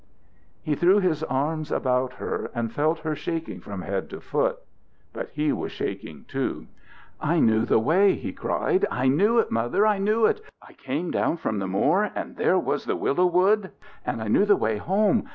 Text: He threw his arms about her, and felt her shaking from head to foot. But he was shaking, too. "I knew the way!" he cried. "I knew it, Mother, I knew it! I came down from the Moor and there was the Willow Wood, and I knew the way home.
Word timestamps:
He 0.63 0.73
threw 0.73 0.97
his 0.99 1.21
arms 1.21 1.71
about 1.71 2.13
her, 2.13 2.49
and 2.55 2.71
felt 2.73 2.97
her 3.01 3.13
shaking 3.15 3.59
from 3.59 3.83
head 3.83 4.09
to 4.09 4.19
foot. 4.19 4.57
But 5.13 5.29
he 5.29 5.53
was 5.53 5.71
shaking, 5.71 6.25
too. 6.27 6.65
"I 7.19 7.39
knew 7.39 7.65
the 7.65 7.77
way!" 7.77 8.15
he 8.15 8.33
cried. 8.33 8.83
"I 8.89 9.07
knew 9.09 9.37
it, 9.37 9.51
Mother, 9.51 9.85
I 9.85 9.99
knew 9.99 10.25
it! 10.25 10.41
I 10.59 10.73
came 10.73 11.11
down 11.11 11.37
from 11.37 11.59
the 11.59 11.67
Moor 11.67 12.09
and 12.15 12.35
there 12.35 12.57
was 12.57 12.85
the 12.85 12.95
Willow 12.95 13.27
Wood, 13.27 13.69
and 14.03 14.23
I 14.23 14.27
knew 14.27 14.43
the 14.45 14.55
way 14.57 14.77
home. 14.77 15.27